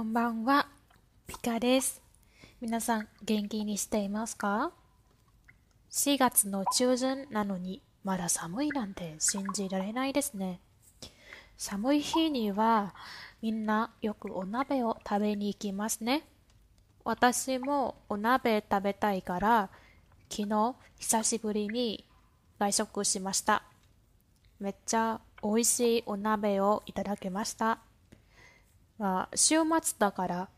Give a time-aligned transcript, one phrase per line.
[0.00, 0.66] こんばんは、
[1.26, 2.00] ピカです。
[2.62, 4.72] 皆さん元気にしていますか
[5.90, 10.62] ?4 月の中旬なのにまだ寒いなんて信じられないですね。
[11.58, 12.94] 寒い日には
[13.42, 16.22] みんなよくお鍋を食べに行きますね。
[17.04, 19.68] 私もお鍋食べたいから
[20.30, 22.06] 昨日久しぶりに
[22.58, 23.64] 外食しました。
[24.60, 27.80] めっちゃ美味しいお鍋をいただけました。
[29.00, 30.48] まあ、週末だから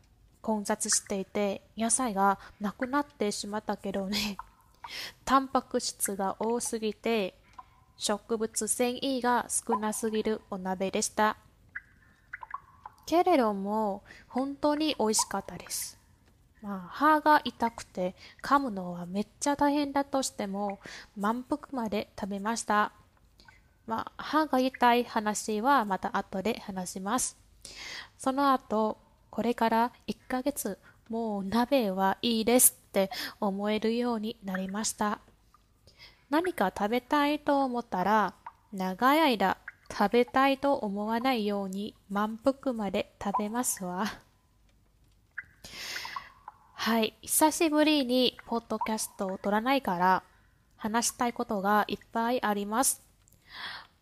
[0.41, 4.35] 混雑していて野菜がなくなってしまったけどね。
[5.23, 7.39] タンパク質が多すぎて
[7.95, 11.37] 植物繊維が少なすぎるお鍋でした。
[13.05, 15.97] けれども本当に美味しかったです。
[16.61, 20.81] まあ、歯が痛くて噛むのはめっちゃ大変だとしても
[21.15, 22.91] 満腹まで食べました。
[23.87, 27.42] まあ、歯が痛い話はまた後で話します。
[28.17, 28.97] その後、
[29.29, 30.77] これから1ヶ月、
[31.09, 35.19] もう鍋はいいですって思えるようになりました。
[36.29, 38.33] 何か食べたいと思ったら、
[38.71, 39.57] 長い間
[39.91, 44.05] 食べたいと思わないように満腹まで食べますわ。
[46.73, 50.23] はい、久しぶりにポッドキャストを撮らないから
[50.75, 53.01] 話したいことがいっぱいあります。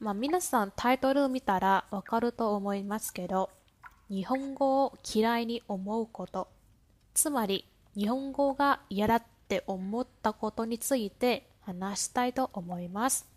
[0.02, 3.52] まあ皆さんタイトル見たらわかると思いますけど、
[4.10, 6.48] 日本語を嫌いに思うこと、
[7.14, 13.28] つまり日本語が嫌だって思ったことについて話したいと思います。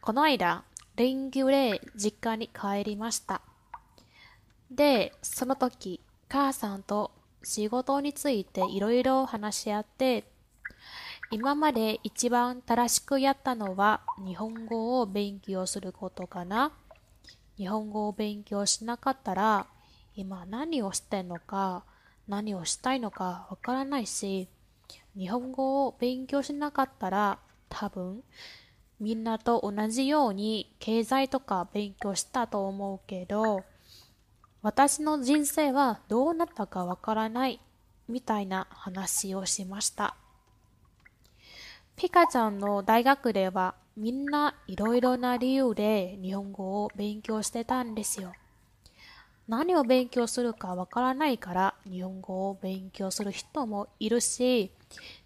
[0.00, 0.64] この間、
[0.96, 3.42] 連休で実家に帰りました。
[4.70, 7.10] で、その時、母さんと
[7.42, 10.24] 仕事についていろいろ話し合って
[11.30, 16.72] 今まで一番正しくやったのは日本語を勉強することかな。
[17.58, 19.66] 日本語を勉強しなかったら
[20.14, 21.82] 今何をしてんのか
[22.28, 24.48] 何をしたいのかわからないし
[25.16, 28.22] 日本語を勉強しなかったら多分
[29.00, 33.64] みんなと同じように経済とか勉強したと思うけど
[34.62, 37.60] 私の人生はどうなったかわからない
[38.08, 40.16] みたいな話をしました。
[41.98, 48.32] ピカちゃんの大学ではみんないろいろな理由で日本語を勉強してたんですよ。
[49.48, 54.70] 何を勉強するかわからないから日本語を勉強する人もいるし、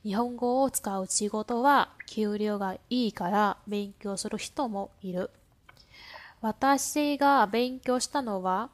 [0.03, 5.29] 日本語を使う仕事は給料がいいから勉強する人もいる。
[6.41, 8.71] 私が勉強したのは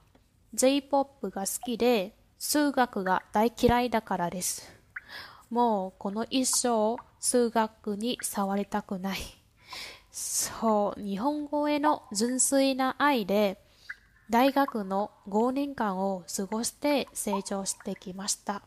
[0.55, 4.73] J-POP が好きで数学が大嫌いだからです。
[5.51, 9.19] もうこの一生数学に触りたくない。
[10.11, 13.61] そう、日本語への純粋な愛で、
[14.31, 18.63] 大学の5年間を過ごして成長してきました。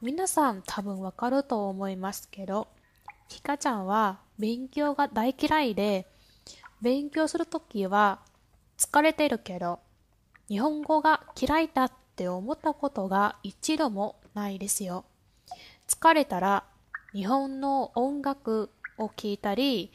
[0.00, 2.68] 皆さん多分わかると思いますけど、
[3.28, 6.06] ひかちゃんは勉強が大嫌いで、
[6.82, 8.20] 勉強するときは
[8.76, 9.80] 疲れてるけど、
[10.48, 15.04] 日本語が嫌いだって思ったことが一度もないですよ。
[15.88, 16.64] 疲れたら
[17.14, 19.92] 日本の音楽を聴いたり、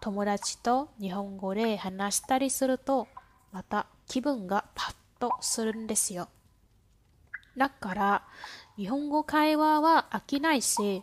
[0.00, 3.08] 友達と日本語で話したりすると、
[3.50, 6.28] また気分がパッとするんですよ。
[7.56, 8.22] だから、
[8.76, 11.02] 日本語会話は飽きないし、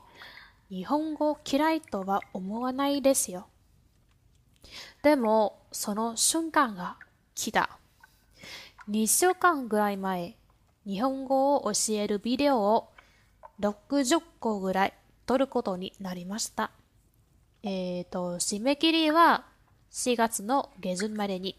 [0.69, 3.47] 日本語嫌いとは思わないですよ。
[5.03, 6.95] でも、その瞬間が
[7.35, 7.77] 来た。
[8.89, 10.37] 2週間ぐらい前、
[10.85, 12.87] 日本語を教えるビデオを
[13.59, 14.93] 60個ぐらい
[15.27, 16.71] 取ることになりました。
[17.61, 19.45] えっ、ー、と、締め切りは
[19.91, 21.55] 4月の下旬までに。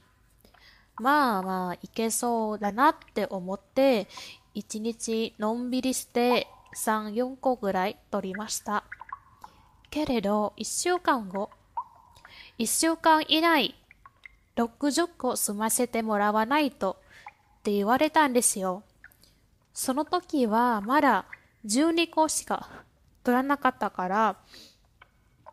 [1.00, 4.08] まあまあ、いけそうだなって思って、
[4.56, 8.84] 1日のんびりして3、4個ぐらい取りました。
[9.90, 11.50] けれど、1週間後、
[12.58, 13.76] 1週間以内、
[14.56, 16.96] 60個済ませてもらわないと
[17.60, 18.82] って言われたんですよ。
[19.74, 21.26] その時はまだ
[21.64, 22.68] 12個しか
[23.28, 24.36] 取らなかったから、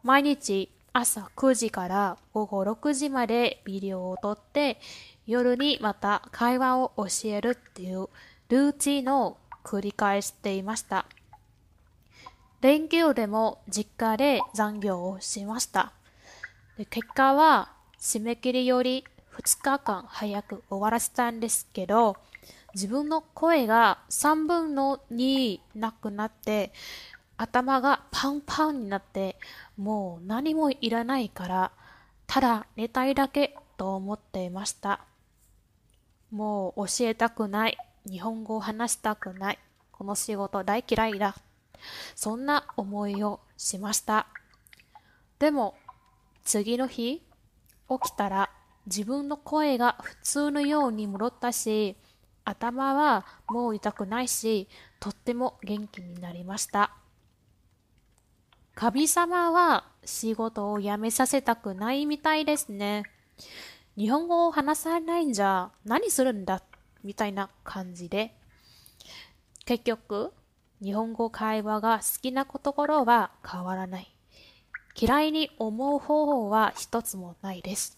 [0.02, 4.80] 毎日朝9時から午後6時までビデオを撮って、
[5.28, 8.08] 夜にまた会話を教えるっていう
[8.48, 9.36] ルーチンを
[9.66, 11.06] 繰り返していました。
[12.62, 15.92] 連休でも実家で残業をしました。
[16.78, 19.04] で結果は締め切りより
[19.38, 22.16] 2日間早く終わらせたんですけど、
[22.74, 26.72] 自分の声が3分の2なくなって、
[27.38, 29.38] 頭がパンパンになって、
[29.78, 31.72] もう何もいらないから、
[32.28, 35.02] ただ寝たいだけと思っていました。
[36.32, 37.78] もう教えたくない。
[38.10, 39.60] 日本語を話したくない。
[39.92, 41.36] この仕事大嫌いだ。
[42.16, 44.28] そんな思いをしました。
[45.40, 45.76] でも、
[46.44, 47.22] 次の日、
[47.90, 48.50] 起きたら
[48.86, 51.96] 自分の声が普通のように戻ったし、
[52.44, 54.68] 頭はもう痛くないし、
[55.00, 56.92] とっても元気になりました。
[58.76, 63.04] 神様は仕事を辞めさせたくないみたいですね。
[63.96, 66.62] 日本語を話さないんじゃ何するんだ
[67.02, 68.36] みたいな感じで。
[69.64, 70.34] 結局、
[70.84, 74.14] 日本語会話が好きなところは変わらない。
[75.00, 77.96] 嫌いに思う方法は一つもないです。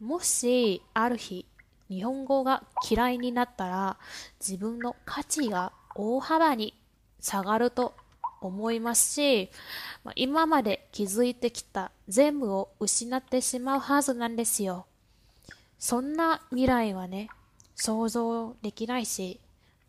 [0.00, 1.46] もし、ある日、
[1.88, 3.96] 日本語が嫌いになったら、
[4.38, 6.74] 自分の価値が大幅に
[7.20, 7.94] 下がると
[8.40, 9.50] 思いますし、
[10.14, 14.86] 今まで気づいてきた全部を失ってしまうはずなんですよ。
[15.78, 17.28] そんな未来はね、
[17.74, 19.40] 想像できないし、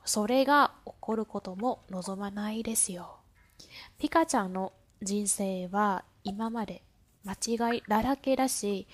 [0.06, 3.18] それが起こることも望まないですよ。
[3.98, 6.84] ピカちゃんの人生は今まで
[7.26, 7.34] 間
[7.74, 8.88] 違いだらけだし、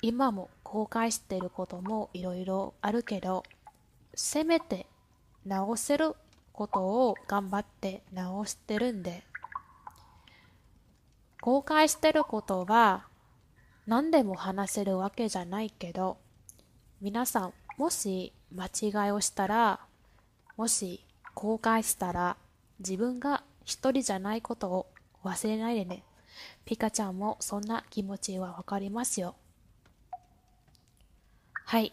[0.00, 3.42] 今も後悔してることもいろいろあるけど、
[4.14, 4.86] せめて
[5.46, 6.14] 直せる
[6.52, 9.24] ことを頑張って直してるんで、
[11.40, 13.06] 後悔してることは
[13.86, 16.18] 何でも話せるわけじゃないけど、
[17.00, 19.80] 皆さんもし間違いをしたら、
[20.56, 21.04] もし
[21.34, 22.36] 後悔したら
[22.78, 24.86] 自分が一人じゃないことを
[25.24, 26.04] 忘れないでね。
[26.64, 29.34] ピカちゃんもそんな気持ちはわかりますよ。
[31.64, 31.92] はい。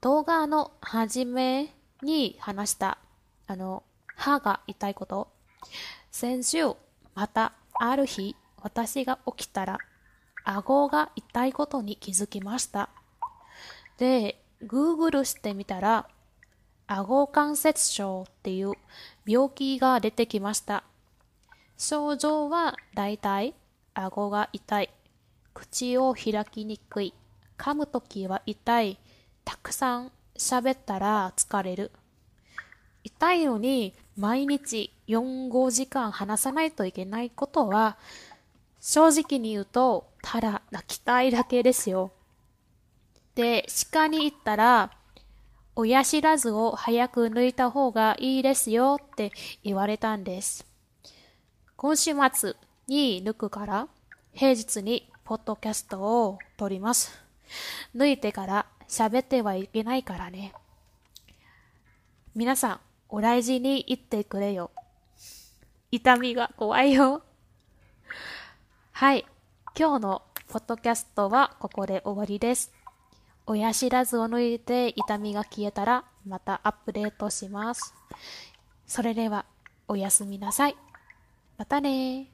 [0.00, 2.98] 動画の初めに話した
[3.46, 3.82] あの、
[4.16, 5.28] 歯が痛いこと。
[6.10, 6.64] 先週、
[7.14, 9.78] またある日、私が起きたら、
[10.44, 12.90] 顎が痛いことに気づきました。
[13.98, 16.08] で、Google してみたら、
[16.86, 18.72] 顎関節症っていう
[19.26, 20.84] 病気が出てきました。
[21.78, 23.54] 症状はだいたい
[23.94, 24.90] 顎が痛い、
[25.54, 27.14] 口を開きにくい、
[27.58, 28.98] 噛むときは痛い、
[29.44, 31.92] たくさん喋ったら疲れる。
[33.04, 37.96] 痛いのに毎日4、5時間話さないといけないことは、
[38.80, 42.12] 正直に言うと、ただ泣きたいだけですよ。
[43.34, 44.90] で、歯科に行ったら、
[45.74, 49.32] 親知らずを早く抜いた方がいいですよって
[49.64, 50.66] 言われたんです。
[51.76, 52.54] 今週末
[52.88, 53.88] に抜くから、
[54.34, 57.18] 平日にポッドキャストを撮ります。
[57.94, 60.52] 抜いてから喋ってはいけないからね。
[62.34, 62.80] 皆さん、
[63.14, 64.70] お大事に言ってくれよ。
[65.90, 67.22] 痛みが怖いよ。
[68.92, 69.26] はい。
[69.78, 72.72] 今日のポッドキャストはここで終わりです。
[73.46, 77.92] 親知らずを抜いて痛みが消えたらまたアップデートします。
[78.86, 79.44] それでは
[79.88, 80.76] おやすみなさい。
[81.58, 82.28] またね